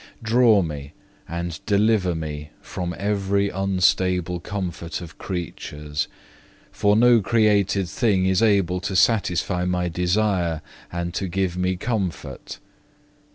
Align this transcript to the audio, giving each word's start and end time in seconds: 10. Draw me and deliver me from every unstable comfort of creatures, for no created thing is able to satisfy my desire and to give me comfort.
10. 0.23 0.23
Draw 0.23 0.61
me 0.63 0.93
and 1.29 1.63
deliver 1.67 2.15
me 2.15 2.49
from 2.59 2.95
every 2.97 3.49
unstable 3.49 4.39
comfort 4.39 4.99
of 4.99 5.19
creatures, 5.19 6.07
for 6.71 6.95
no 6.95 7.21
created 7.21 7.87
thing 7.87 8.25
is 8.25 8.41
able 8.41 8.79
to 8.79 8.95
satisfy 8.95 9.63
my 9.63 9.87
desire 9.87 10.63
and 10.91 11.13
to 11.13 11.27
give 11.27 11.55
me 11.55 11.75
comfort. 11.75 12.57